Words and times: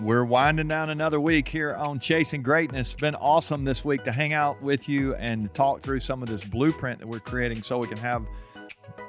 We're 0.00 0.24
winding 0.24 0.66
down 0.66 0.90
another 0.90 1.20
week 1.20 1.46
here 1.46 1.72
on 1.74 2.00
Chasing 2.00 2.42
Greatness. 2.42 2.92
It's 2.92 3.00
been 3.00 3.14
awesome 3.14 3.64
this 3.64 3.84
week 3.84 4.02
to 4.04 4.12
hang 4.12 4.32
out 4.32 4.60
with 4.60 4.88
you 4.88 5.14
and 5.14 5.52
talk 5.54 5.82
through 5.82 6.00
some 6.00 6.20
of 6.20 6.28
this 6.28 6.44
blueprint 6.44 6.98
that 6.98 7.06
we're 7.06 7.20
creating 7.20 7.62
so 7.62 7.78
we 7.78 7.86
can 7.86 7.98
have 7.98 8.26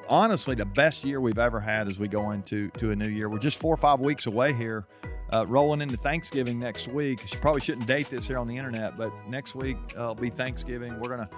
honestly 0.08 0.54
the 0.54 0.66
best 0.66 1.04
year 1.04 1.20
we've 1.20 1.40
ever 1.40 1.60
had 1.60 1.88
as 1.88 1.98
we 1.98 2.08
go 2.08 2.32
into 2.32 2.70
to 2.78 2.92
a 2.92 2.96
new 2.96 3.10
year. 3.10 3.30
We're 3.30 3.40
just 3.40 3.60
four 3.60 3.74
or 3.74 3.78
five 3.78 4.00
weeks 4.00 4.28
away 4.28 4.54
here, 4.54 4.86
uh, 5.34 5.46
rolling 5.48 5.82
into 5.82 5.98
Thanksgiving 5.98 6.60
next 6.60 6.88
week. 6.88 7.20
You 7.34 7.40
probably 7.40 7.62
shouldn't 7.62 7.88
date 7.88 8.12
this 8.12 8.28
here 8.28 8.38
on 8.38 8.48
the 8.48 8.56
internet, 8.56 8.96
but 8.96 9.12
next 9.28 9.56
week 9.56 9.78
uh, 9.98 10.04
will 10.04 10.16
be 10.16 10.30
Thanksgiving. 10.30 11.00
We're 11.00 11.10
gonna 11.10 11.30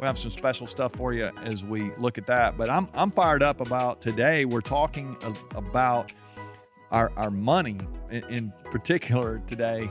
we 0.00 0.06
have 0.06 0.18
some 0.18 0.30
special 0.30 0.66
stuff 0.66 0.92
for 0.94 1.12
you 1.12 1.30
as 1.44 1.62
we 1.62 1.94
look 1.96 2.16
at 2.16 2.26
that. 2.26 2.56
But 2.56 2.70
I'm 2.70 2.88
I'm 2.94 3.10
fired 3.10 3.42
up 3.42 3.60
about 3.60 4.00
today. 4.00 4.46
We're 4.46 4.62
talking 4.62 5.16
about 5.54 6.10
our, 6.94 7.10
our 7.16 7.30
money 7.30 7.76
in, 8.10 8.24
in 8.28 8.52
particular 8.66 9.42
today. 9.48 9.90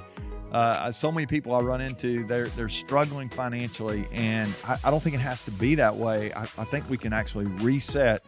Uh, 0.54 0.90
so 0.92 1.12
many 1.12 1.26
people 1.26 1.54
I 1.54 1.60
run 1.60 1.82
into, 1.82 2.26
they're, 2.28 2.48
they're 2.50 2.70
struggling 2.70 3.28
financially, 3.28 4.08
and 4.14 4.54
I, 4.66 4.78
I 4.86 4.92
don't 4.92 5.02
think 5.02 5.16
it 5.16 5.20
has 5.20 5.44
to 5.46 5.52
be 5.52 5.76
that 5.76 5.96
way. 5.96 6.32
I, 6.34 6.44
I 6.44 6.64
think 6.64 6.90
we 6.90 6.98
can 6.98 7.12
actually 7.12 7.46
reset 7.62 8.22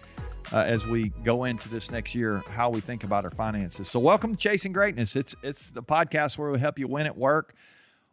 uh, 0.52 0.58
as 0.58 0.86
we 0.88 1.10
go 1.24 1.46
into 1.46 1.70
this 1.70 1.90
next 1.90 2.14
year 2.14 2.42
how 2.50 2.70
we 2.70 2.82
think 2.82 3.06
about 3.06 3.24
our 3.24 3.32
finances. 3.32 3.90
So, 3.90 4.00
welcome 4.00 4.36
to 4.36 4.38
Chasing 4.38 4.74
Greatness. 4.74 5.16
It's 5.16 5.36
it's 5.42 5.72
the 5.72 5.84
podcast 5.84 6.38
where 6.38 6.52
we 6.52 6.60
help 6.60 6.78
you 6.78 6.88
win 6.88 7.06
at 7.06 7.18
work, 7.18 7.54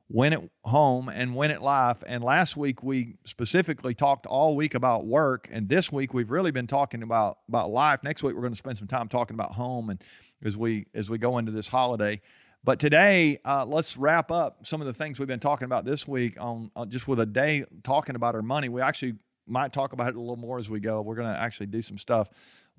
win 0.09 0.33
at 0.33 0.43
home, 0.65 1.09
and 1.09 1.35
win 1.35 1.51
at 1.51 1.63
life. 1.63 1.99
And 2.07 2.23
last 2.23 2.57
week 2.57 2.83
we 2.83 3.17
specifically 3.25 3.95
talked 3.95 4.27
all 4.27 4.55
week 4.55 4.75
about 4.75 5.07
work, 5.07 5.49
and 5.51 5.69
this 5.69 5.91
week 5.91 6.15
we've 6.15 6.31
really 6.31 6.51
been 6.51 6.67
talking 6.67 7.03
about 7.03 7.39
about 7.49 7.71
life. 7.71 8.03
Next 8.03 8.23
week 8.23 8.35
we're 8.35 8.43
going 8.43 8.53
to 8.53 8.59
spend 8.59 8.79
some 8.79 8.89
time 8.89 9.09
talking 9.09 9.35
about 9.35 9.53
home 9.53 9.91
and 9.91 10.03
as 10.45 10.57
we 10.57 10.87
as 10.95 11.09
we 11.11 11.19
go 11.19 11.39
into 11.39 11.53
this 11.53 11.69
holiday. 11.69 12.21
But 12.65 12.79
today, 12.79 13.41
uh, 13.45 13.65
let's 13.67 13.97
wrap 13.97 14.31
up 14.31 14.65
some 14.67 14.81
of 14.81 14.87
the 14.87 14.93
things 14.93 15.19
we've 15.19 15.27
been 15.27 15.41
talking 15.41 15.65
about 15.65 15.85
this 15.85 16.07
week 16.07 16.37
on, 16.41 16.71
on 16.77 16.91
just 16.91 17.09
with 17.09 17.19
a 17.19 17.27
day 17.27 17.65
talking 17.83 18.15
about 18.15 18.37
our 18.37 18.43
money. 18.43 18.69
We 18.69 18.81
actually 18.81 19.15
might 19.49 19.73
talk 19.73 19.93
about 19.93 20.11
it 20.11 20.17
a 20.17 20.21
little 20.21 20.37
more 20.37 20.61
as 20.61 20.71
we 20.71 20.79
go. 20.79 21.03
We're 21.03 21.17
going 21.17 21.33
to 21.33 21.39
actually 21.39 21.67
do 21.67 21.83
some 21.83 21.99
stuff 21.99 22.29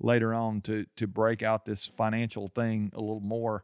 later 0.00 0.32
on 0.32 0.62
to 0.62 0.86
to 0.96 1.06
break 1.06 1.42
out 1.42 1.66
this 1.66 1.86
financial 1.86 2.48
thing 2.48 2.92
a 2.94 3.00
little 3.00 3.20
more, 3.20 3.62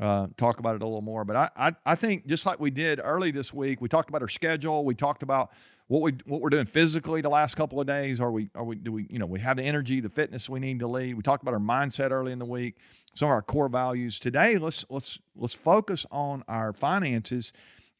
uh, 0.00 0.28
talk 0.36 0.60
about 0.60 0.76
it 0.76 0.82
a 0.82 0.86
little 0.86 1.02
more. 1.02 1.24
But 1.24 1.36
I, 1.36 1.50
I 1.56 1.72
I 1.84 1.94
think 1.94 2.26
just 2.26 2.46
like 2.46 2.58
we 2.58 2.70
did 2.70 3.00
early 3.02 3.30
this 3.30 3.52
week, 3.52 3.80
we 3.82 3.88
talked 3.88 4.08
about 4.08 4.22
our 4.22 4.28
schedule. 4.28 4.84
We 4.84 4.94
talked 4.94 5.22
about 5.22 5.50
what 5.90 6.02
we 6.02 6.12
what 6.24 6.40
we're 6.40 6.50
doing 6.50 6.66
physically 6.66 7.20
the 7.20 7.28
last 7.28 7.56
couple 7.56 7.80
of 7.80 7.86
days. 7.88 8.20
Are 8.20 8.30
we 8.30 8.48
are 8.54 8.62
we 8.62 8.76
do 8.76 8.92
we 8.92 9.08
you 9.10 9.18
know 9.18 9.26
we 9.26 9.40
have 9.40 9.56
the 9.56 9.64
energy, 9.64 9.98
the 9.98 10.08
fitness 10.08 10.48
we 10.48 10.60
need 10.60 10.78
to 10.78 10.86
lead. 10.86 11.14
We 11.14 11.22
talked 11.22 11.42
about 11.42 11.52
our 11.52 11.58
mindset 11.60 12.12
early 12.12 12.30
in 12.30 12.38
the 12.38 12.44
week, 12.44 12.76
some 13.12 13.26
of 13.26 13.32
our 13.32 13.42
core 13.42 13.68
values. 13.68 14.20
Today, 14.20 14.56
let's 14.56 14.86
let's 14.88 15.18
let's 15.34 15.54
focus 15.54 16.06
on 16.12 16.44
our 16.46 16.72
finances. 16.72 17.52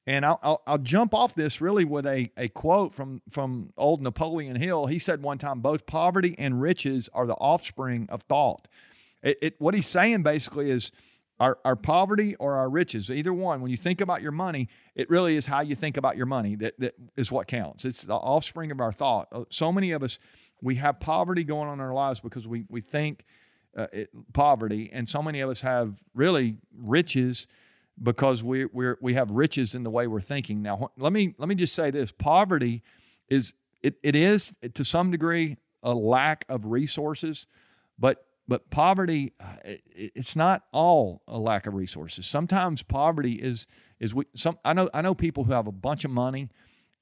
And 0.06 0.24
I'll, 0.24 0.38
I'll, 0.42 0.62
I'll, 0.66 0.78
jump 0.78 1.14
off 1.14 1.34
this 1.34 1.60
really 1.60 1.84
with 1.84 2.06
a, 2.06 2.32
a 2.36 2.48
quote 2.48 2.92
from, 2.92 3.20
from 3.28 3.70
old 3.76 4.00
Napoleon 4.00 4.56
Hill. 4.56 4.86
He 4.86 4.98
said 4.98 5.22
one 5.22 5.36
time, 5.36 5.60
both 5.60 5.84
poverty 5.84 6.34
and 6.38 6.60
riches 6.60 7.10
are 7.12 7.26
the 7.26 7.34
offspring 7.34 8.08
of 8.08 8.22
thought. 8.22 8.66
It, 9.22 9.38
it, 9.42 9.54
what 9.58 9.74
he's 9.74 9.86
saying 9.86 10.22
basically 10.22 10.70
is 10.70 10.90
our, 11.40 11.58
our 11.64 11.74
poverty 11.74 12.36
or 12.36 12.54
our 12.54 12.68
riches, 12.68 13.10
either 13.10 13.32
one, 13.32 13.62
when 13.62 13.70
you 13.70 13.76
think 13.76 14.02
about 14.02 14.20
your 14.20 14.30
money, 14.30 14.68
it 14.94 15.08
really 15.08 15.36
is 15.36 15.46
how 15.46 15.60
you 15.62 15.74
think 15.74 15.96
about 15.96 16.16
your 16.16 16.26
money 16.26 16.54
that, 16.56 16.78
that 16.78 16.94
is 17.16 17.32
what 17.32 17.46
counts. 17.48 17.86
It's 17.86 18.02
the 18.02 18.14
offspring 18.14 18.70
of 18.70 18.78
our 18.78 18.92
thought. 18.92 19.28
Uh, 19.32 19.44
so 19.48 19.72
many 19.72 19.92
of 19.92 20.02
us, 20.02 20.18
we 20.60 20.74
have 20.76 21.00
poverty 21.00 21.42
going 21.42 21.68
on 21.68 21.74
in 21.74 21.80
our 21.80 21.94
lives 21.94 22.20
because 22.20 22.46
we, 22.46 22.66
we 22.68 22.82
think 22.82 23.24
uh, 23.74 23.86
it, 23.92 24.10
poverty, 24.34 24.90
and 24.92 25.08
so 25.08 25.22
many 25.22 25.40
of 25.40 25.48
us 25.48 25.62
have 25.62 25.94
really 26.14 26.56
riches 26.76 27.46
because 28.02 28.42
we 28.42 28.64
we 28.66 28.94
we 29.00 29.14
have 29.14 29.30
riches 29.30 29.74
in 29.74 29.82
the 29.82 29.90
way 29.90 30.06
we're 30.06 30.20
thinking. 30.20 30.62
Now, 30.62 30.90
let 30.96 31.12
me 31.12 31.34
let 31.38 31.48
me 31.48 31.54
just 31.54 31.74
say 31.74 31.90
this: 31.90 32.12
poverty 32.12 32.82
is 33.28 33.54
it, 33.82 33.94
it 34.02 34.16
is 34.16 34.54
to 34.74 34.84
some 34.84 35.10
degree 35.10 35.56
a 35.82 35.94
lack 35.94 36.44
of 36.48 36.66
resources, 36.66 37.46
but 37.98 38.26
but 38.50 38.68
poverty, 38.68 39.32
uh, 39.38 39.76
it's 39.94 40.34
not 40.34 40.64
all 40.72 41.22
a 41.28 41.38
lack 41.38 41.68
of 41.68 41.74
resources. 41.74 42.26
Sometimes 42.26 42.82
poverty 42.82 43.34
is 43.34 43.68
is 44.00 44.12
we 44.12 44.24
some 44.34 44.58
I 44.64 44.72
know 44.72 44.90
I 44.92 45.02
know 45.02 45.14
people 45.14 45.44
who 45.44 45.52
have 45.52 45.68
a 45.68 45.72
bunch 45.72 46.04
of 46.04 46.10
money, 46.10 46.48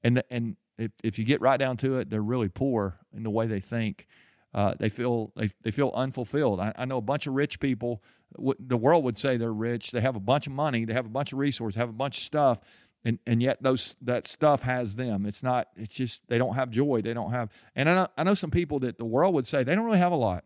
and 0.03 0.21
and 0.29 0.57
if 0.77 0.91
if 1.03 1.17
you 1.17 1.25
get 1.25 1.41
right 1.41 1.57
down 1.57 1.75
to 1.77 1.97
it, 1.97 2.11
they're 2.11 2.21
really 2.21 2.49
poor 2.49 2.99
in 3.15 3.23
the 3.23 3.31
way 3.31 3.47
they 3.47 3.61
think. 3.61 4.05
Uh, 4.53 4.75
they 4.77 4.89
feel 4.89 5.33
they, 5.35 5.49
they 5.63 5.71
feel 5.71 5.91
unfulfilled. 5.95 6.59
I, 6.59 6.71
I 6.77 6.85
know 6.85 6.97
a 6.97 7.01
bunch 7.01 7.25
of 7.25 7.33
rich 7.33 7.59
people. 7.59 8.03
W- 8.35 8.53
the 8.59 8.77
world 8.77 9.03
would 9.03 9.17
say 9.17 9.35
they're 9.37 9.51
rich. 9.51 9.89
They 9.89 10.01
have 10.01 10.15
a 10.15 10.19
bunch 10.19 10.45
of 10.45 10.53
money. 10.53 10.85
They 10.85 10.93
have 10.93 11.07
a 11.07 11.09
bunch 11.09 11.33
of 11.33 11.39
resources. 11.39 11.77
Have 11.77 11.89
a 11.89 11.93
bunch 11.93 12.19
of 12.19 12.23
stuff, 12.23 12.61
and 13.03 13.17
and 13.25 13.41
yet 13.41 13.57
those 13.63 13.95
that 14.03 14.27
stuff 14.27 14.61
has 14.61 14.93
them. 14.93 15.25
It's 15.25 15.41
not. 15.41 15.69
It's 15.75 15.95
just 15.95 16.27
they 16.27 16.37
don't 16.37 16.53
have 16.53 16.69
joy. 16.69 17.01
They 17.01 17.15
don't 17.15 17.31
have. 17.31 17.49
And 17.75 17.89
I 17.89 17.95
know 17.95 18.07
I 18.17 18.23
know 18.23 18.35
some 18.35 18.51
people 18.51 18.77
that 18.81 18.99
the 18.99 19.05
world 19.05 19.33
would 19.33 19.47
say 19.47 19.63
they 19.63 19.73
don't 19.73 19.85
really 19.85 19.97
have 19.97 20.11
a 20.11 20.15
lot. 20.15 20.43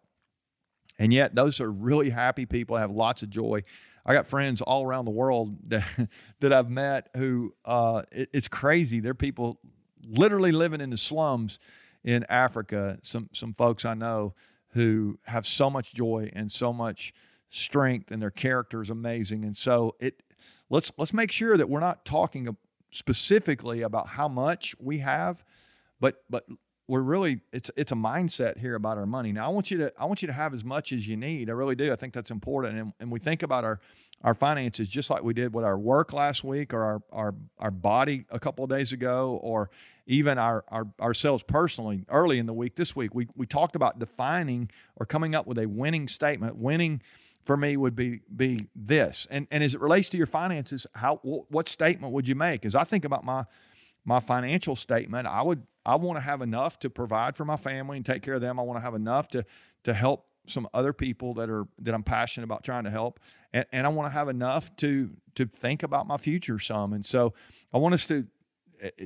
And 0.99 1.11
yet, 1.11 1.35
those 1.35 1.59
are 1.59 1.71
really 1.71 2.09
happy 2.09 2.45
people, 2.45 2.77
have 2.77 2.91
lots 2.91 3.23
of 3.23 3.29
joy. 3.29 3.63
I 4.05 4.13
got 4.13 4.27
friends 4.27 4.61
all 4.61 4.85
around 4.85 5.05
the 5.05 5.11
world 5.11 5.57
that, 5.69 6.09
that 6.39 6.53
I've 6.53 6.69
met 6.69 7.09
who 7.15 7.53
uh, 7.65 8.03
it, 8.11 8.29
it's 8.33 8.47
crazy. 8.47 8.99
They're 8.99 9.13
people 9.13 9.59
literally 10.05 10.51
living 10.51 10.81
in 10.81 10.89
the 10.89 10.97
slums 10.97 11.59
in 12.03 12.25
Africa. 12.29 12.99
Some 13.01 13.29
some 13.33 13.53
folks 13.53 13.85
I 13.85 13.93
know 13.93 14.33
who 14.69 15.19
have 15.25 15.45
so 15.45 15.69
much 15.69 15.93
joy 15.93 16.29
and 16.33 16.51
so 16.51 16.73
much 16.73 17.13
strength, 17.49 18.11
and 18.11 18.21
their 18.21 18.31
character 18.31 18.81
is 18.81 18.89
amazing. 18.89 19.45
And 19.45 19.55
so 19.55 19.95
it 19.99 20.21
let's 20.69 20.91
let's 20.97 21.13
make 21.13 21.31
sure 21.31 21.57
that 21.57 21.69
we're 21.69 21.79
not 21.79 22.05
talking 22.05 22.55
specifically 22.91 23.81
about 23.81 24.07
how 24.07 24.27
much 24.27 24.75
we 24.79 24.99
have, 24.99 25.43
but 25.99 26.23
but 26.29 26.45
we're 26.87 27.01
really 27.01 27.41
it's 27.51 27.71
it's 27.77 27.91
a 27.91 27.95
mindset 27.95 28.57
here 28.57 28.75
about 28.75 28.97
our 28.97 29.05
money. 29.05 29.31
Now 29.31 29.45
I 29.45 29.49
want 29.49 29.71
you 29.71 29.77
to 29.79 29.93
I 29.97 30.05
want 30.05 30.21
you 30.21 30.27
to 30.27 30.33
have 30.33 30.53
as 30.53 30.63
much 30.63 30.91
as 30.91 31.07
you 31.07 31.15
need. 31.15 31.49
I 31.49 31.53
really 31.53 31.75
do. 31.75 31.91
I 31.91 31.95
think 31.95 32.13
that's 32.13 32.31
important. 32.31 32.77
And, 32.77 32.93
and 32.99 33.11
we 33.11 33.19
think 33.19 33.43
about 33.43 33.63
our 33.63 33.79
our 34.21 34.33
finances 34.33 34.87
just 34.87 35.09
like 35.09 35.23
we 35.23 35.33
did 35.33 35.53
with 35.53 35.65
our 35.65 35.77
work 35.77 36.13
last 36.13 36.43
week 36.43 36.73
or 36.73 36.83
our 36.83 37.01
our 37.11 37.35
our 37.59 37.71
body 37.71 38.25
a 38.29 38.39
couple 38.39 38.63
of 38.63 38.69
days 38.69 38.91
ago 38.91 39.39
or 39.41 39.69
even 40.05 40.37
our, 40.37 40.65
our 40.67 40.87
ourselves 40.99 41.43
personally 41.43 42.05
early 42.09 42.37
in 42.37 42.45
the 42.45 42.53
week 42.53 42.75
this 42.75 42.95
week 42.95 43.15
we 43.15 43.27
we 43.35 43.45
talked 43.45 43.75
about 43.75 43.99
defining 43.99 44.69
or 44.97 45.05
coming 45.05 45.35
up 45.35 45.47
with 45.47 45.57
a 45.57 45.67
winning 45.67 46.07
statement. 46.07 46.57
Winning 46.57 47.01
for 47.45 47.57
me 47.57 47.77
would 47.77 47.95
be 47.95 48.21
be 48.35 48.67
this. 48.75 49.27
And 49.31 49.47
and 49.51 49.63
as 49.63 49.73
it 49.73 49.81
relates 49.81 50.09
to 50.09 50.17
your 50.17 50.27
finances, 50.27 50.85
how 50.95 51.17
what 51.23 51.69
statement 51.69 52.13
would 52.13 52.27
you 52.27 52.35
make? 52.35 52.65
As 52.65 52.75
I 52.75 52.83
think 52.83 53.05
about 53.05 53.23
my 53.23 53.45
my 54.05 54.19
financial 54.19 54.75
statement, 54.75 55.27
I 55.27 55.41
would 55.41 55.63
I 55.85 55.95
want 55.95 56.17
to 56.17 56.21
have 56.21 56.41
enough 56.41 56.79
to 56.79 56.89
provide 56.89 57.35
for 57.35 57.45
my 57.45 57.57
family 57.57 57.97
and 57.97 58.05
take 58.05 58.21
care 58.21 58.35
of 58.35 58.41
them. 58.41 58.59
I 58.59 58.63
want 58.63 58.77
to 58.77 58.83
have 58.83 58.95
enough 58.95 59.27
to 59.29 59.45
to 59.83 59.93
help 59.93 60.27
some 60.45 60.67
other 60.73 60.93
people 60.93 61.33
that 61.35 61.49
are 61.49 61.65
that 61.79 61.93
I'm 61.93 62.03
passionate 62.03 62.45
about 62.45 62.63
trying 62.63 62.83
to 62.83 62.91
help, 62.91 63.19
and, 63.53 63.65
and 63.71 63.85
I 63.85 63.89
want 63.89 64.09
to 64.09 64.13
have 64.13 64.29
enough 64.29 64.75
to 64.77 65.11
to 65.35 65.45
think 65.45 65.83
about 65.83 66.07
my 66.07 66.17
future 66.17 66.59
some. 66.59 66.93
And 66.93 67.05
so 67.05 67.33
I 67.73 67.77
want 67.77 67.95
us 67.95 68.05
to 68.07 68.27
eh, 68.81 68.89
eh, 68.99 69.05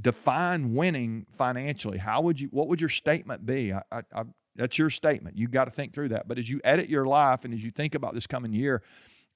define 0.00 0.74
winning 0.74 1.26
financially. 1.36 1.98
How 1.98 2.20
would 2.22 2.40
you? 2.40 2.48
What 2.48 2.68
would 2.68 2.80
your 2.80 2.90
statement 2.90 3.46
be? 3.46 3.72
I, 3.72 3.82
I, 3.90 4.02
I, 4.14 4.24
that's 4.56 4.78
your 4.78 4.90
statement. 4.90 5.38
You 5.38 5.48
got 5.48 5.64
to 5.64 5.70
think 5.70 5.94
through 5.94 6.10
that. 6.10 6.28
But 6.28 6.38
as 6.38 6.48
you 6.50 6.60
edit 6.62 6.88
your 6.88 7.06
life 7.06 7.44
and 7.44 7.54
as 7.54 7.64
you 7.64 7.70
think 7.70 7.94
about 7.94 8.14
this 8.14 8.26
coming 8.26 8.52
year, 8.52 8.82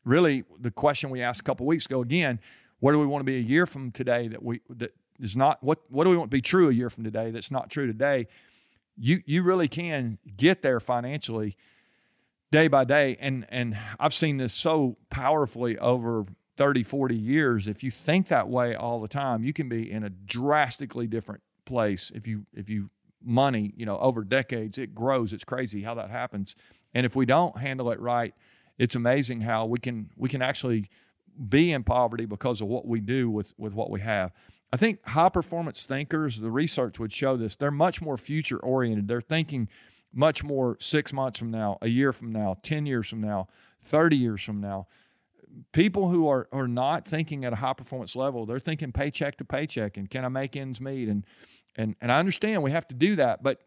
really 0.05 0.45
the 0.61 0.71
question 0.71 1.11
we 1.11 1.23
asked 1.23 1.41
a 1.41 1.45
couple 1.45 1.67
weeks 1.67 1.87
ago 1.87 2.03
again, 2.03 2.39
where 2.81 2.93
do 2.93 3.01
we 3.01 3.07
want 3.07 3.21
to 3.21 3.25
be 3.25 3.37
a 3.37 3.41
year 3.41 3.67
from 3.67 3.91
today 3.91 4.29
that 4.29 4.43
we 4.43 4.61
that 4.71 4.95
is 5.21 5.37
not 5.37 5.63
what 5.63 5.81
what 5.89 6.05
do 6.05 6.11
we 6.11 6.17
want 6.17 6.31
to 6.31 6.37
be 6.37 6.43
true 6.43 6.69
a 6.69 6.73
year 6.73 6.91
from 6.91 7.05
today 7.05 7.31
that's 7.31 7.51
not 7.51 7.71
true 7.71 7.87
today? 7.87 8.27
You 8.97 9.21
you 9.27 9.43
really 9.43 9.69
can 9.69 10.19
get 10.37 10.63
there 10.63 10.81
financially 10.81 11.57
day 12.51 12.69
by 12.69 12.85
day. 12.85 13.17
And 13.21 13.47
and 13.49 13.77
I've 13.99 14.15
seen 14.15 14.37
this 14.39 14.53
so 14.53 14.97
powerfully 15.11 15.79
over 15.79 16.27
30 16.57 16.83
40 16.83 17.15
years. 17.15 17.69
If 17.69 17.83
you 17.83 17.91
think 17.91 18.29
that 18.29 18.49
way 18.49 18.75
all 18.75 19.01
the 19.01 19.09
time 19.09 19.45
you 19.45 19.53
can 19.53 19.69
be 19.69 19.91
in 19.91 20.05
a 20.05 20.11
drastically 20.11 21.07
different 21.07 21.43
place 21.65 22.13
if 22.15 22.27
you 22.27 22.47
if 22.55 22.71
you 22.71 22.91
money 23.23 23.73
you 23.77 23.87
know 23.87 23.99
over 23.99 24.25
decades. 24.25 24.79
It 24.79 24.95
grows. 24.95 25.33
It's 25.33 25.45
crazy 25.45 25.83
how 25.83 25.95
that 25.95 26.11
happens. 26.11 26.55
And 26.95 27.05
if 27.05 27.15
we 27.15 27.27
don't 27.27 27.59
handle 27.59 27.91
it 27.91 28.01
right 28.01 28.35
it's 28.79 28.95
amazing 28.95 29.43
how 29.43 29.67
we 29.67 29.79
can 29.79 30.11
we 30.17 30.29
can 30.29 30.43
actually 30.43 30.91
be 31.49 31.73
in 31.73 31.83
poverty 31.83 32.27
because 32.27 32.61
of 32.61 32.69
what 32.69 32.87
we 32.87 33.01
do 33.01 33.31
with 33.31 33.53
with 33.59 33.75
what 33.75 33.91
we 33.91 34.01
have 34.01 34.33
I 34.73 34.77
think 34.77 35.05
high 35.07 35.29
performance 35.29 35.87
thinkers, 35.87 36.41
the 36.41 36.51
research 36.51 36.99
would 36.99 37.13
show 37.13 37.37
this, 37.37 37.57
they're 37.57 37.71
much 37.71 38.03
more 38.03 38.19
future 38.19 38.59
oriented. 38.59 39.09
They're 39.09 39.21
thinking 39.21 39.69
much 40.13 40.43
more 40.43 40.77
six 40.81 41.13
months 41.13 41.39
from 41.39 41.51
now, 41.51 41.79
a 41.83 41.89
year 41.89 42.13
from 42.13 42.33
now, 42.33 42.57
10 42.63 42.87
years 42.87 43.09
from 43.09 43.21
now, 43.21 43.49
30 43.85 44.17
years 44.17 44.43
from 44.43 44.61
now. 44.61 44.87
People 45.73 46.11
who 46.11 46.29
are, 46.29 46.49
are 46.53 46.69
not 46.69 47.07
thinking 47.07 47.45
at 47.45 47.53
a 47.53 47.57
high 47.57 47.73
performance 47.73 48.17
level, 48.17 48.45
they're 48.45 48.59
thinking 48.59 48.93
paycheck 48.93 49.37
to 49.39 49.45
paycheck 49.45 49.97
and 49.97 50.11
can 50.11 50.25
I 50.25 50.29
make 50.29 50.57
ends 50.57 50.81
meet? 50.81 51.09
And, 51.09 51.25
and, 51.77 51.95
and 52.01 52.11
I 52.11 52.19
understand 52.19 52.63
we 52.63 52.73
have 52.73 52.89
to 52.89 52.95
do 52.95 53.17
that, 53.17 53.43
but 53.43 53.61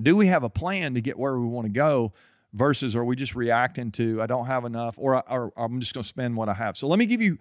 do 0.00 0.16
we 0.16 0.26
have 0.26 0.42
a 0.42 0.50
plan 0.50 0.94
to 0.94 1.00
get 1.00 1.18
where 1.18 1.38
we 1.38 1.46
want 1.46 1.66
to 1.66 1.72
go 1.72 2.12
versus 2.52 2.94
are 2.94 3.04
we 3.04 3.16
just 3.16 3.34
reacting 3.34 3.90
to 3.92 4.20
I 4.20 4.26
don't 4.26 4.46
have 4.46 4.64
enough 4.64 4.98
or, 4.98 5.22
or 5.30 5.52
I'm 5.56 5.80
just 5.80 5.94
going 5.94 6.02
to 6.02 6.08
spend 6.08 6.36
what 6.36 6.48
I 6.48 6.54
have. 6.54 6.76
So 6.76 6.88
let 6.88 6.98
me 6.98 7.06
give 7.06 7.22
you 7.22 7.38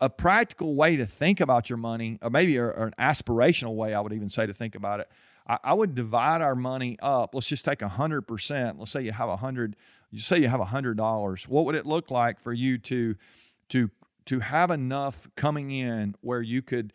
a, 0.00 0.10
practical 0.10 0.74
way 0.74 0.96
to 0.96 1.06
think 1.06 1.40
about 1.40 1.70
your 1.70 1.78
money, 1.78 2.18
or 2.22 2.30
maybe 2.30 2.58
or, 2.58 2.70
or 2.70 2.86
an 2.86 2.94
aspirational 2.98 3.74
way 3.74 3.94
I 3.94 4.00
would 4.00 4.12
even 4.12 4.30
say 4.30 4.46
to 4.46 4.54
think 4.54 4.74
about 4.74 5.00
it. 5.00 5.08
I, 5.46 5.58
I 5.64 5.74
would 5.74 5.94
divide 5.94 6.42
our 6.42 6.54
money 6.54 6.98
up. 7.00 7.34
Let's 7.34 7.48
just 7.48 7.64
take 7.64 7.82
a 7.82 7.88
hundred 7.88 8.22
percent. 8.22 8.78
Let's 8.78 8.90
say 8.90 9.02
you 9.02 9.12
have 9.12 9.28
a 9.28 9.36
hundred. 9.36 9.76
You 10.10 10.20
say 10.20 10.38
you 10.38 10.48
have 10.48 10.60
a 10.60 10.66
hundred 10.66 10.96
dollars. 10.96 11.48
What 11.48 11.64
would 11.66 11.74
it 11.74 11.86
look 11.86 12.10
like 12.10 12.40
for 12.40 12.52
you 12.52 12.78
to 12.78 13.16
to 13.70 13.90
to 14.26 14.40
have 14.40 14.70
enough 14.70 15.28
coming 15.36 15.70
in 15.70 16.14
where 16.20 16.42
you 16.42 16.62
could 16.62 16.92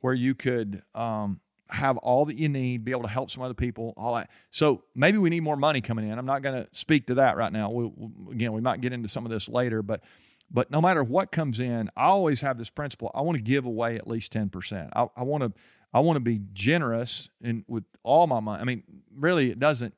where 0.00 0.14
you 0.14 0.34
could 0.34 0.82
um, 0.94 1.40
have 1.70 1.96
all 1.98 2.26
that 2.26 2.36
you 2.36 2.48
need, 2.48 2.84
be 2.84 2.90
able 2.90 3.02
to 3.02 3.08
help 3.08 3.30
some 3.30 3.42
other 3.42 3.54
people, 3.54 3.94
all 3.96 4.14
that. 4.14 4.30
So 4.50 4.82
maybe 4.94 5.16
we 5.18 5.30
need 5.30 5.40
more 5.40 5.56
money 5.56 5.80
coming 5.80 6.08
in. 6.08 6.18
I'm 6.18 6.26
not 6.26 6.42
going 6.42 6.62
to 6.64 6.68
speak 6.72 7.06
to 7.06 7.14
that 7.14 7.36
right 7.36 7.52
now. 7.52 7.70
We'll, 7.70 7.92
again, 8.30 8.52
we 8.52 8.60
might 8.60 8.80
get 8.80 8.92
into 8.92 9.08
some 9.08 9.24
of 9.24 9.30
this 9.30 9.48
later, 9.48 9.82
but 9.82 10.02
but 10.52 10.70
no 10.70 10.80
matter 10.80 11.02
what 11.02 11.32
comes 11.32 11.58
in, 11.58 11.90
I 11.96 12.06
always 12.06 12.42
have 12.42 12.58
this 12.58 12.68
principle. 12.68 13.10
I 13.14 13.22
want 13.22 13.38
to 13.38 13.42
give 13.42 13.64
away 13.64 13.96
at 13.96 14.06
least 14.06 14.32
10%. 14.34 14.90
I, 14.94 15.06
I 15.16 15.22
want 15.22 15.42
to 15.42 15.52
I 15.94 16.00
want 16.00 16.16
to 16.16 16.20
be 16.20 16.40
generous 16.52 17.28
and 17.42 17.64
with 17.68 17.84
all 18.02 18.26
my 18.26 18.40
money. 18.40 18.60
I 18.60 18.64
mean, 18.64 18.82
really, 19.14 19.50
it 19.50 19.58
doesn't. 19.58 19.94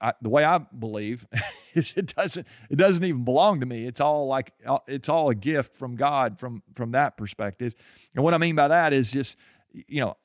I, 0.00 0.14
the 0.20 0.28
way 0.28 0.44
I 0.44 0.58
believe 0.58 1.26
is 1.74 1.94
it 1.96 2.14
doesn't 2.16 2.46
it 2.68 2.76
doesn't 2.76 3.04
even 3.04 3.24
belong 3.24 3.60
to 3.60 3.66
me. 3.66 3.86
It's 3.86 4.00
all 4.00 4.26
like 4.26 4.52
uh, 4.66 4.78
it's 4.88 5.08
all 5.08 5.30
a 5.30 5.34
gift 5.34 5.76
from 5.76 5.94
God 5.94 6.40
from 6.40 6.62
from 6.74 6.92
that 6.92 7.16
perspective. 7.16 7.74
And 8.14 8.24
what 8.24 8.34
I 8.34 8.38
mean 8.38 8.56
by 8.56 8.68
that 8.68 8.92
is 8.92 9.12
just 9.12 9.36
you 9.72 10.00
know 10.00 10.16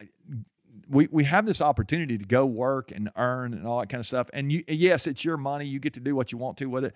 we 0.90 1.08
we 1.12 1.24
have 1.26 1.46
this 1.46 1.62
opportunity 1.62 2.18
to 2.18 2.26
go 2.26 2.46
work 2.46 2.92
and 2.92 3.12
earn 3.16 3.54
and 3.54 3.68
all 3.68 3.80
that 3.80 3.90
kind 3.90 4.00
of 4.00 4.08
stuff. 4.08 4.28
And 4.34 4.52
you 4.52 4.64
yes, 4.68 5.06
it's 5.06 5.24
your 5.24 5.38
money. 5.38 5.66
You 5.66 5.80
get 5.80 5.94
to 5.94 6.00
do 6.00 6.16
what 6.16 6.32
you 6.32 6.40
want 6.40 6.58
to 6.58 6.66
with 6.66 6.86
it. 6.86 6.96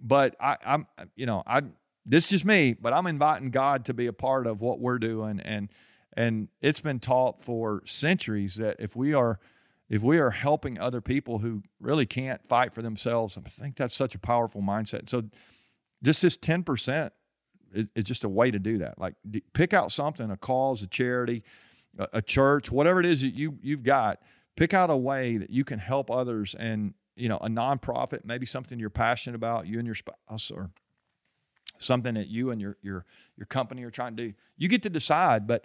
But 0.00 0.34
I, 0.40 0.56
I'm 0.64 0.88
you 1.14 1.26
know 1.26 1.44
I 1.46 1.62
this 2.06 2.24
is 2.24 2.30
just 2.30 2.44
me, 2.44 2.74
but 2.74 2.92
I'm 2.92 3.06
inviting 3.06 3.50
God 3.50 3.84
to 3.86 3.94
be 3.94 4.06
a 4.06 4.12
part 4.12 4.46
of 4.46 4.60
what 4.60 4.80
we're 4.80 4.98
doing 4.98 5.40
and 5.40 5.68
and 6.16 6.48
it's 6.60 6.80
been 6.80 7.00
taught 7.00 7.42
for 7.42 7.82
centuries 7.86 8.54
that 8.56 8.76
if 8.78 8.94
we 8.94 9.14
are 9.14 9.40
if 9.88 10.02
we 10.02 10.18
are 10.18 10.30
helping 10.30 10.78
other 10.78 11.00
people 11.00 11.38
who 11.38 11.62
really 11.80 12.06
can't 12.06 12.46
fight 12.46 12.72
for 12.72 12.82
themselves, 12.82 13.36
I 13.36 13.48
think 13.48 13.76
that's 13.76 13.94
such 13.94 14.14
a 14.14 14.18
powerful 14.18 14.62
mindset. 14.62 15.10
So 15.10 15.24
just 16.02 16.22
this 16.22 16.38
10% 16.38 17.10
is, 17.74 17.86
is 17.94 18.04
just 18.04 18.24
a 18.24 18.28
way 18.28 18.50
to 18.50 18.58
do 18.58 18.78
that. 18.78 18.98
Like 18.98 19.14
pick 19.52 19.74
out 19.74 19.92
something, 19.92 20.30
a 20.30 20.36
cause, 20.36 20.82
a 20.82 20.86
charity, 20.86 21.42
a, 21.98 22.08
a 22.14 22.22
church, 22.22 22.70
whatever 22.70 23.00
it 23.00 23.06
is 23.06 23.20
that 23.20 23.34
you 23.34 23.58
you've 23.62 23.82
got, 23.82 24.20
pick 24.56 24.72
out 24.72 24.90
a 24.90 24.96
way 24.96 25.36
that 25.36 25.50
you 25.50 25.64
can 25.64 25.78
help 25.78 26.10
others 26.10 26.54
and 26.58 26.94
you 27.16 27.28
know, 27.28 27.36
a 27.38 27.48
nonprofit, 27.48 28.24
maybe 28.24 28.46
something 28.46 28.78
you're 28.78 28.90
passionate 28.90 29.36
about, 29.36 29.66
you 29.66 29.78
and 29.78 29.86
your 29.86 29.94
spouse 29.94 30.50
or 30.50 30.70
oh, 30.70 30.80
something 31.78 32.14
that 32.14 32.28
you 32.28 32.50
and 32.50 32.60
your 32.60 32.76
your 32.82 33.04
your 33.36 33.46
company 33.46 33.82
are 33.84 33.90
trying 33.90 34.16
to 34.16 34.28
do. 34.28 34.34
You 34.56 34.68
get 34.68 34.82
to 34.84 34.90
decide, 34.90 35.46
but 35.46 35.64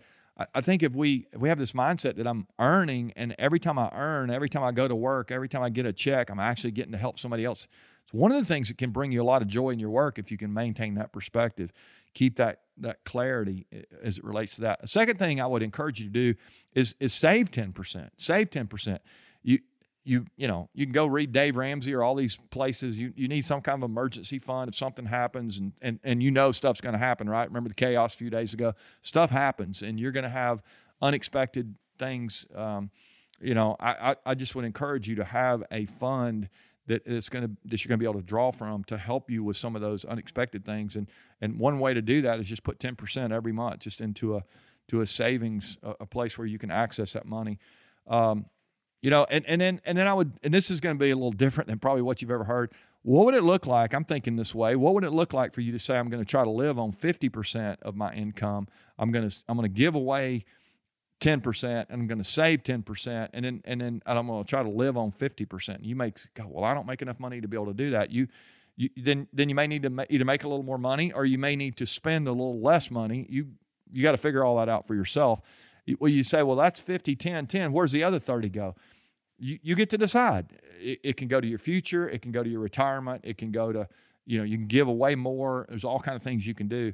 I, 0.55 0.61
think 0.61 0.83
if 0.83 0.93
we 0.93 1.27
if 1.33 1.39
we 1.39 1.49
have 1.49 1.59
this 1.59 1.73
mindset 1.73 2.15
that 2.15 2.25
I'm 2.25 2.47
earning, 2.59 3.11
and 3.15 3.35
every 3.37 3.59
time 3.59 3.77
I 3.77 3.89
earn, 3.93 4.29
every 4.29 4.49
time 4.49 4.63
I 4.63 4.71
go 4.71 4.87
to 4.87 4.95
work, 4.95 5.31
every 5.31 5.49
time 5.49 5.61
I 5.61 5.69
get 5.69 5.85
a 5.85 5.91
check, 5.91 6.29
I'm 6.29 6.39
actually 6.39 6.71
getting 6.71 6.93
to 6.93 6.97
help 6.97 7.19
somebody 7.19 7.43
else. 7.43 7.67
It's 8.03 8.13
one 8.13 8.31
of 8.31 8.39
the 8.39 8.45
things 8.45 8.69
that 8.69 8.77
can 8.77 8.91
bring 8.91 9.11
you 9.11 9.21
a 9.21 9.23
lot 9.23 9.41
of 9.41 9.47
joy 9.47 9.71
in 9.71 9.79
your 9.79 9.89
work 9.89 10.17
if 10.17 10.31
you 10.31 10.37
can 10.37 10.53
maintain 10.53 10.95
that 10.95 11.11
perspective, 11.11 11.73
keep 12.13 12.37
that 12.37 12.61
that 12.77 13.03
clarity 13.03 13.67
eh, 13.73 13.81
as 14.01 14.17
it 14.17 14.23
relates 14.23 14.55
to 14.55 14.61
that. 14.61 14.79
A 14.81 14.87
second 14.87 15.19
thing 15.19 15.41
I 15.41 15.47
would 15.47 15.61
encourage 15.61 15.99
you 15.99 16.05
to 16.05 16.11
do 16.11 16.33
is 16.73 16.95
is 16.99 17.13
save 17.13 17.51
ten 17.51 17.73
percent. 17.73 18.13
Save 18.17 18.49
ten 18.49 18.67
percent. 18.67 19.01
You 19.43 19.59
you 20.03 20.25
you 20.37 20.47
know 20.47 20.69
you 20.73 20.85
can 20.85 20.93
go 20.93 21.05
read 21.05 21.31
Dave 21.31 21.55
Ramsey 21.55 21.93
or 21.93 22.03
all 22.03 22.15
these 22.15 22.37
places. 22.49 22.97
You 22.97 23.13
you 23.15 23.27
need 23.27 23.45
some 23.45 23.61
kind 23.61 23.83
of 23.83 23.89
emergency 23.89 24.39
fund 24.39 24.69
if 24.69 24.75
something 24.75 25.05
happens, 25.05 25.57
and 25.57 25.73
and 25.81 25.99
and 26.03 26.23
you 26.23 26.31
know 26.31 26.51
stuff's 26.51 26.81
going 26.81 26.93
to 26.93 26.99
happen, 26.99 27.29
right? 27.29 27.47
Remember 27.47 27.69
the 27.69 27.75
chaos 27.75 28.15
a 28.15 28.17
few 28.17 28.29
days 28.29 28.53
ago. 28.53 28.73
Stuff 29.01 29.29
happens, 29.29 29.81
and 29.81 29.99
you're 29.99 30.11
going 30.11 30.23
to 30.23 30.29
have 30.29 30.61
unexpected 31.01 31.75
things. 31.97 32.45
Um, 32.55 32.91
you 33.41 33.53
know, 33.53 33.75
I, 33.79 34.11
I 34.11 34.15
I 34.31 34.35
just 34.35 34.55
would 34.55 34.65
encourage 34.65 35.07
you 35.07 35.15
to 35.15 35.23
have 35.23 35.63
a 35.71 35.85
fund 35.85 36.49
that 36.87 37.05
is 37.05 37.29
going 37.29 37.45
to 37.45 37.51
that 37.65 37.83
you're 37.83 37.89
going 37.89 37.99
to 37.99 38.03
be 38.03 38.09
able 38.09 38.19
to 38.19 38.25
draw 38.25 38.51
from 38.51 38.83
to 38.85 38.97
help 38.97 39.29
you 39.29 39.43
with 39.43 39.57
some 39.57 39.75
of 39.75 39.81
those 39.81 40.05
unexpected 40.05 40.65
things. 40.65 40.95
And 40.95 41.07
and 41.39 41.59
one 41.59 41.79
way 41.79 41.93
to 41.93 42.01
do 42.01 42.21
that 42.23 42.39
is 42.39 42.47
just 42.47 42.63
put 42.63 42.79
ten 42.79 42.95
percent 42.95 43.31
every 43.31 43.51
month 43.51 43.79
just 43.79 44.01
into 44.01 44.35
a 44.35 44.43
to 44.87 45.01
a 45.01 45.07
savings 45.07 45.77
a, 45.83 45.93
a 46.01 46.05
place 46.05 46.37
where 46.37 46.47
you 46.47 46.57
can 46.57 46.71
access 46.71 47.13
that 47.13 47.25
money. 47.25 47.59
Um, 48.07 48.45
you 49.01 49.09
know, 49.09 49.25
and, 49.29 49.45
and 49.45 49.61
then 49.61 49.81
and 49.85 49.97
then 49.97 50.07
I 50.07 50.13
would 50.13 50.33
and 50.43 50.53
this 50.53 50.69
is 50.69 50.79
going 50.79 50.95
to 50.95 50.99
be 50.99 51.09
a 51.09 51.15
little 51.15 51.31
different 51.31 51.67
than 51.67 51.79
probably 51.79 52.01
what 52.01 52.21
you've 52.21 52.31
ever 52.31 52.43
heard. 52.43 52.71
What 53.01 53.25
would 53.25 53.35
it 53.35 53.43
look 53.43 53.65
like? 53.65 53.93
I'm 53.93 54.03
thinking 54.03 54.35
this 54.35 54.53
way. 54.53 54.75
What 54.75 54.93
would 54.93 55.05
it 55.05 55.11
look 55.11 55.33
like 55.33 55.53
for 55.53 55.61
you 55.61 55.71
to 55.71 55.79
say 55.79 55.97
I'm 55.97 56.09
going 56.09 56.23
to 56.23 56.29
try 56.29 56.43
to 56.43 56.49
live 56.49 56.77
on 56.77 56.91
50% 56.91 57.77
of 57.81 57.95
my 57.95 58.13
income? 58.13 58.67
I'm 58.97 59.11
going 59.11 59.29
to 59.29 59.43
I'm 59.47 59.55
going 59.55 59.71
to 59.71 59.73
give 59.73 59.95
away 59.95 60.43
10% 61.21 61.63
and 61.63 61.85
I'm 61.89 62.07
going 62.07 62.17
to 62.17 62.23
save 62.23 62.63
10% 62.63 63.29
and 63.33 63.45
then 63.45 63.61
and 63.63 63.81
then 63.81 64.01
I'm 64.05 64.27
going 64.27 64.43
to 64.43 64.49
try 64.49 64.63
to 64.63 64.69
live 64.69 64.97
on 64.97 65.11
50%. 65.11 65.77
You 65.81 65.95
may 65.95 66.13
go, 66.33 66.47
"Well, 66.47 66.65
I 66.65 66.73
don't 66.73 66.87
make 66.87 67.01
enough 67.01 67.19
money 67.19 67.39
to 67.39 67.47
be 67.47 67.55
able 67.55 67.67
to 67.67 67.73
do 67.73 67.91
that." 67.91 68.11
You 68.11 68.27
you, 68.75 68.89
then 68.97 69.27
then 69.31 69.47
you 69.47 69.55
may 69.55 69.67
need 69.67 69.83
to 69.83 70.05
either 70.09 70.25
make 70.25 70.43
a 70.43 70.47
little 70.47 70.63
more 70.63 70.77
money 70.77 71.11
or 71.13 71.25
you 71.25 71.37
may 71.37 71.55
need 71.55 71.77
to 71.77 71.85
spend 71.85 72.27
a 72.27 72.31
little 72.31 72.61
less 72.61 72.91
money. 72.91 73.25
You 73.29 73.47
you 73.91 74.03
got 74.03 74.11
to 74.11 74.17
figure 74.17 74.43
all 74.43 74.57
that 74.57 74.69
out 74.69 74.85
for 74.85 74.95
yourself. 74.95 75.41
Well, 75.99 76.11
you 76.11 76.23
say, 76.23 76.43
well, 76.43 76.55
that's 76.55 76.79
50, 76.79 77.15
10, 77.15 77.47
10. 77.47 77.71
Where's 77.71 77.91
the 77.91 78.03
other 78.03 78.19
30 78.19 78.49
go? 78.49 78.75
You, 79.37 79.59
you 79.61 79.75
get 79.75 79.89
to 79.91 79.97
decide. 79.97 80.47
It, 80.79 80.99
it, 81.03 81.17
can 81.17 81.27
go 81.27 81.39
to 81.39 81.47
your 81.47 81.57
future. 81.57 82.07
It 82.07 82.21
can 82.21 82.31
go 82.31 82.43
to 82.43 82.49
your 82.49 82.59
retirement. 82.59 83.21
It 83.23 83.37
can 83.37 83.51
go 83.51 83.71
to, 83.71 83.87
you 84.25 84.37
know, 84.37 84.43
you 84.43 84.57
can 84.57 84.67
give 84.67 84.87
away 84.87 85.15
more. 85.15 85.65
There's 85.69 85.85
all 85.85 85.99
kind 85.99 86.15
of 86.15 86.21
things 86.21 86.45
you 86.45 86.53
can 86.53 86.67
do. 86.67 86.93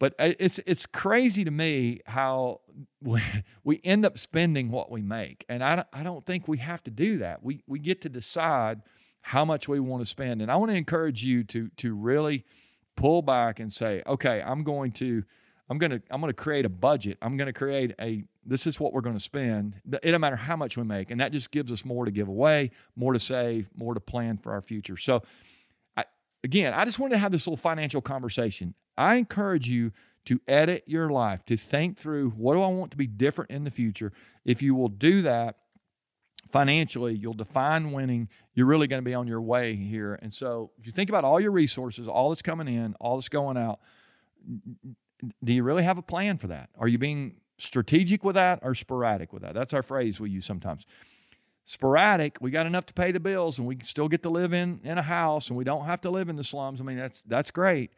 But 0.00 0.14
uh, 0.18 0.32
it's 0.38 0.58
it's 0.60 0.86
crazy 0.86 1.44
to 1.44 1.50
me 1.50 2.00
how 2.06 2.60
we, 3.02 3.20
we 3.64 3.80
end 3.84 4.04
up 4.04 4.18
spending 4.18 4.70
what 4.70 4.90
we 4.90 5.02
make, 5.02 5.44
and 5.48 5.62
I 5.62 5.84
I 5.92 6.02
don't 6.02 6.24
think 6.24 6.46
we 6.46 6.58
have 6.58 6.82
to 6.84 6.90
do 6.90 7.18
that. 7.18 7.42
We 7.42 7.62
we 7.66 7.78
get 7.78 8.00
to 8.02 8.08
decide 8.08 8.82
how 9.22 9.44
much 9.44 9.68
we 9.68 9.80
want 9.80 10.02
to 10.02 10.06
spend, 10.06 10.40
and 10.40 10.50
I 10.50 10.56
want 10.56 10.70
to 10.70 10.76
encourage 10.76 11.24
you 11.24 11.42
to 11.44 11.68
to 11.78 11.94
really 11.94 12.44
pull 12.96 13.22
back 13.22 13.60
and 13.60 13.72
say, 13.72 14.02
okay, 14.06 14.42
I'm 14.44 14.62
going 14.64 14.92
to 14.92 15.24
I'm 15.70 15.78
gonna 15.78 16.00
I'm 16.10 16.20
gonna 16.20 16.32
create 16.32 16.64
a 16.64 16.70
budget. 16.70 17.18
I'm 17.20 17.36
gonna 17.36 17.52
create 17.52 17.94
a 18.00 18.24
this 18.48 18.66
is 18.66 18.80
what 18.80 18.92
we're 18.92 19.02
to 19.02 19.20
spend. 19.20 19.80
It 19.84 20.00
doesn't 20.02 20.20
matter 20.20 20.36
how 20.36 20.56
much 20.56 20.76
we 20.76 20.84
make, 20.84 21.10
and 21.10 21.20
that 21.20 21.32
just 21.32 21.50
gives 21.50 21.70
us 21.70 21.84
more 21.84 22.06
to 22.06 22.10
give 22.10 22.28
away, 22.28 22.70
more 22.96 23.12
to 23.12 23.18
save, 23.18 23.68
more 23.76 23.92
to 23.92 24.00
plan 24.00 24.38
for 24.38 24.52
our 24.52 24.62
future. 24.62 24.96
So, 24.96 25.22
I, 25.96 26.04
again, 26.42 26.72
I 26.72 26.86
just 26.86 26.98
wanted 26.98 27.14
to 27.14 27.18
have 27.18 27.30
this 27.30 27.46
little 27.46 27.58
financial 27.58 28.00
conversation. 28.00 28.74
I 28.96 29.16
encourage 29.16 29.68
you 29.68 29.92
to 30.24 30.40
edit 30.48 30.84
your 30.86 31.10
life, 31.10 31.44
to 31.46 31.56
think 31.56 31.98
through 31.98 32.30
what 32.30 32.54
do 32.54 32.62
I 32.62 32.68
want 32.68 32.90
to 32.92 32.96
be 32.96 33.06
different 33.06 33.50
in 33.50 33.64
the 33.64 33.70
future. 33.70 34.12
If 34.44 34.62
you 34.62 34.74
will 34.74 34.88
do 34.88 35.22
that 35.22 35.56
financially, 36.50 37.14
you'll 37.14 37.34
define 37.34 37.92
winning. 37.92 38.28
You're 38.54 38.66
really 38.66 38.86
going 38.86 39.02
to 39.02 39.08
be 39.08 39.14
on 39.14 39.26
your 39.26 39.42
way 39.42 39.74
here. 39.74 40.18
And 40.22 40.32
so, 40.32 40.70
if 40.78 40.86
you 40.86 40.92
think 40.92 41.10
about 41.10 41.24
all 41.24 41.38
your 41.38 41.52
resources, 41.52 42.08
all 42.08 42.30
that's 42.30 42.42
coming 42.42 42.68
in, 42.68 42.94
all 42.98 43.16
that's 43.16 43.28
going 43.28 43.58
out 43.58 43.80
do 45.42 45.52
you 45.52 45.62
really 45.62 45.82
have 45.82 45.98
a 45.98 46.02
plan 46.02 46.38
for 46.38 46.46
that? 46.48 46.70
Are 46.78 46.88
you 46.88 46.98
being 46.98 47.36
strategic 47.58 48.24
with 48.24 48.34
that 48.34 48.60
or 48.62 48.74
sporadic 48.74 49.32
with 49.32 49.42
that? 49.42 49.54
That's 49.54 49.74
our 49.74 49.82
phrase 49.82 50.20
we 50.20 50.30
use 50.30 50.46
sometimes. 50.46 50.86
Sporadic, 51.64 52.38
we 52.40 52.50
got 52.50 52.66
enough 52.66 52.86
to 52.86 52.94
pay 52.94 53.12
the 53.12 53.20
bills 53.20 53.58
and 53.58 53.66
we 53.66 53.78
still 53.84 54.08
get 54.08 54.22
to 54.22 54.30
live 54.30 54.52
in, 54.54 54.80
in 54.84 54.96
a 54.96 55.02
house 55.02 55.48
and 55.48 55.56
we 55.56 55.64
don't 55.64 55.84
have 55.84 56.00
to 56.02 56.10
live 56.10 56.28
in 56.28 56.36
the 56.36 56.44
slums. 56.44 56.80
I 56.80 56.84
mean, 56.84 56.96
that's 56.96 57.22
that's 57.22 57.50
great. 57.50 57.92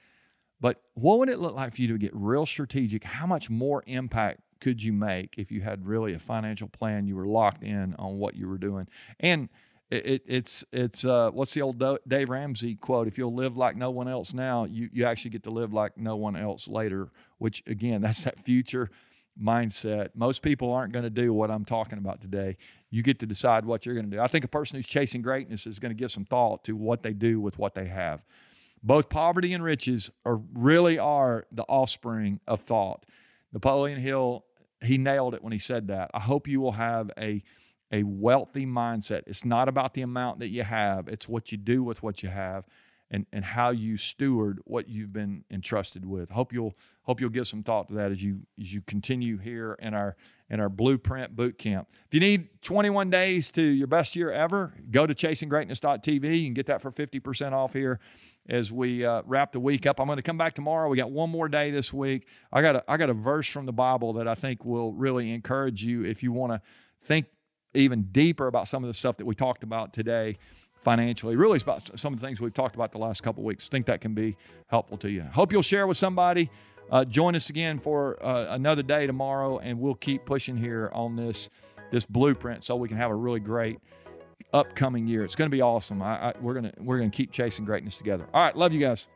But 0.61 0.83
what 0.95 1.19
would 1.19 1.29
it 1.29 1.39
look 1.39 1.55
like 1.55 1.75
for 1.75 1.81
you 1.81 1.89
to 1.89 1.99
get 1.99 2.11
real 2.15 2.47
strategic? 2.47 3.05
How 3.05 3.27
much 3.27 3.49
more 3.49 3.83
impact 3.87 4.41
could 4.61 4.83
you 4.83 4.93
make 4.93 5.37
if 5.39 5.51
you 5.51 5.63
had 5.63 5.87
really 5.87 6.13
a 6.13 6.19
financial 6.19 6.69
plan? 6.69 7.07
You 7.07 7.17
were 7.17 7.27
locked 7.27 7.63
in 7.63 7.95
on 7.95 8.19
what 8.19 8.35
you 8.35 8.47
were 8.47 8.59
doing. 8.59 8.89
And 9.21 9.49
it, 9.91 10.07
it, 10.07 10.23
it's 10.27 10.65
it's 10.73 11.05
uh, 11.05 11.31
what's 11.33 11.53
the 11.53 11.63
old 11.63 11.83
Dave 12.07 12.31
Ramsey 12.31 12.77
quote? 12.77 13.09
If 13.09 13.19
you'll 13.19 13.35
live 13.35 13.57
like 13.57 13.77
no 13.77 13.91
one 13.91 14.09
else 14.09 14.33
now, 14.33 14.65
you 14.65 14.89
you 14.93 15.05
actually 15.05 15.33
get 15.33 15.43
to 15.45 15.51
live 15.51 15.73
like 15.73 15.97
no 15.97 16.17
one 16.17 16.37
else 16.37 16.69
later. 16.69 17.09
Which 17.39 17.63
again, 17.67 18.01
that's 18.03 18.25
that 18.25 18.45
future 18.45 18.91
mindset. 19.41 20.11
Most 20.15 20.43
people 20.43 20.73
aren't 20.73 20.93
going 20.93 21.03
to 21.05 21.11
do 21.11 21.33
what 21.33 21.51
I'm 21.51 21.65
talking 21.65 21.99
about 21.99 22.21
today. 22.21 22.57
You 22.91 23.03
get 23.03 23.19
to 23.21 23.27
decide 23.27 23.65
what 23.65 23.87
you're 23.87 23.95
going 23.95 24.11
to 24.11 24.17
do. 24.17 24.21
I 24.21 24.27
think 24.27 24.45
a 24.45 24.49
person 24.49 24.77
who's 24.77 24.87
chasing 24.87 25.23
greatness 25.23 25.67
is 25.67 25.79
going 25.79 25.91
to 25.91 25.99
give 25.99 26.11
some 26.11 26.25
thought 26.25 26.65
to 26.65 26.77
what 26.77 27.03
they 27.03 27.13
do 27.13 27.41
with 27.41 27.59
what 27.59 27.75
they 27.75 27.87
have. 27.87 28.23
Both 28.83 29.09
poverty 29.09 29.53
and 29.53 29.63
riches 29.63 30.11
are 30.25 30.41
really 30.55 30.99
are 30.99 31.47
the 31.53 31.65
offspring 31.65 32.41
of 32.47 32.63
thought. 32.63 33.05
Napoleon 33.53 33.99
Hill, 33.99 34.45
he 34.83 34.99
nailed 34.99 35.35
it 35.35 35.43
when 35.43 35.53
he 35.53 35.59
said 35.59 35.89
that. 35.89 36.11
I 36.15 36.21
hope 36.21 36.49
you 36.49 36.61
will 36.61 36.73
have 36.73 37.11
a 37.19 37.43
a 37.93 38.03
wealthy 38.05 38.67
mindset. 38.67 39.23
It's 39.27 39.45
not 39.45 39.69
about 39.69 39.95
the 39.95 40.03
amount 40.03 40.39
that 40.41 40.49
you 40.49 40.63
have, 40.63 41.09
it's 41.09 41.29
what 41.29 41.51
you 41.53 41.59
do 41.59 41.83
with 41.83 42.03
what 42.03 42.23
you 42.23 42.29
have. 42.29 42.65
and, 43.13 43.27
and 43.33 43.45
how 43.45 43.71
you 43.71 43.97
steward 43.97 44.61
what 44.65 44.89
you've 44.89 45.13
been 45.13 45.45
entrusted 45.51 46.07
with. 46.07 46.31
Hope 46.31 46.53
you'll 46.53 46.75
hope 47.03 47.21
you'll 47.21 47.31
give 47.31 47.49
some 47.49 47.65
thought 47.65 47.89
to 47.89 47.95
that 47.95 48.13
as 48.13 48.23
you 48.23 48.43
as 48.61 48.73
you 48.73 48.83
continue 48.83 49.37
here 49.37 49.77
in 49.81 49.95
our 49.95 50.15
in 50.49 50.61
our 50.61 50.69
blueprint 50.69 51.35
boot 51.35 51.59
camp. 51.59 51.89
If 52.07 52.15
you 52.15 52.21
need 52.21 52.63
21 52.63 53.11
days 53.11 53.51
to 53.53 53.63
your 53.63 53.87
best 53.87 54.17
year 54.17 54.31
ever, 54.31 54.75
go 54.91 55.07
to 55.07 55.15
chasinggreatness.tv. 55.15 56.45
Can 56.45 56.55
get 56.55 56.67
that 56.67 56.83
for 56.83 56.91
50% 56.91 57.53
off 57.53 57.73
here 57.73 58.01
as 58.49 58.73
we 58.73 59.05
uh, 59.05 59.23
wrap 59.27 59.53
the 59.53 59.61
week 59.61 59.87
up. 59.87 60.01
I'm 60.01 60.07
going 60.07 60.17
to 60.17 60.23
come 60.23 60.39
back 60.39 60.55
tomorrow. 60.55 60.89
We 60.89 60.97
got 60.97 61.11
one 61.11 61.31
more 61.31 61.49
day 61.49 61.71
this 61.71 61.93
week. 61.93 62.27
I 62.53 62.63
got 62.63 62.77
a, 62.77 62.85
I 62.89 62.97
got 62.97 63.11
a 63.11 63.15
verse 63.15 63.49
from 63.49 63.67
the 63.67 63.73
Bible 63.73 64.15
that 64.15 64.27
I 64.27 64.35
think 64.35 64.65
will 64.65 64.93
really 64.93 65.33
encourage 65.33 65.85
you 65.85 66.05
if 66.05 66.23
you 66.23 66.33
want 66.33 66.53
to 66.53 66.61
think 67.05 67.27
even 67.75 68.03
deeper 68.11 68.47
about 68.47 68.69
some 68.69 68.83
of 68.85 68.89
the 68.89 68.95
stuff 68.95 69.17
that 69.19 69.27
we 69.27 69.35
talked 69.35 69.63
about 69.63 69.93
today 69.93 70.39
financially. 70.83 71.37
Really, 71.37 71.57
it's 71.57 71.63
about 71.63 71.99
some 71.99 72.13
of 72.13 72.21
the 72.21 72.27
things 72.27 72.41
we've 72.41 72.55
talked 72.55 72.75
about 72.75 72.93
the 72.93 72.99
last 72.99 73.23
couple 73.23 73.43
weeks. 73.43 73.69
think 73.69 73.87
that 73.87 74.01
can 74.01 74.15
be 74.15 74.37
helpful 74.69 74.97
to 74.99 75.11
you. 75.11 75.23
Hope 75.23 75.53
you'll 75.53 75.63
share 75.63 75.87
with 75.87 75.97
somebody. 75.97 76.51
Uh, 76.91 77.05
join 77.05 77.37
us 77.37 77.51
again 77.51 77.79
for 77.79 78.21
uh, 78.25 78.47
another 78.51 78.83
day 78.83 79.07
tomorrow, 79.07 79.59
and 79.59 79.79
we'll 79.79 79.95
keep 79.95 80.25
pushing 80.25 80.57
here 80.57 80.91
on 80.93 81.17
this 81.17 81.49
this 81.93 82.05
blueprint 82.05 82.63
so 82.63 82.77
we 82.77 82.89
can 82.89 82.97
have 82.97 83.11
a 83.11 83.15
really 83.15 83.41
great 83.41 83.79
upcoming 84.53 85.07
year. 85.07 85.25
It's 85.25 85.35
going 85.35 85.51
to 85.51 85.55
be 85.55 85.61
awesome. 85.61 86.03
I, 86.03 86.31
I, 86.31 86.35
we're 86.41 86.55
gonna 86.55 86.73
we're 86.79 86.99
gonna 86.99 87.11
keep 87.11 87.31
chasing 87.31 87.65
greatness 87.65 87.99
together. 87.99 88.27
All 88.33 88.43
right, 88.43 88.57
love 88.57 88.73
you 88.73 88.81
guys. 88.81 89.07